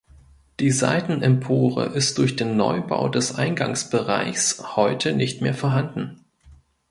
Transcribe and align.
Die 0.59 0.71
Seitenempore 0.71 1.85
ist 1.85 2.17
durch 2.17 2.35
den 2.35 2.57
Neubau 2.57 3.07
des 3.07 3.35
Eingangsbereichs 3.35 4.75
heute 4.75 5.13
nicht 5.13 5.43
mehr 5.43 5.53
vorhanden. 5.53 6.25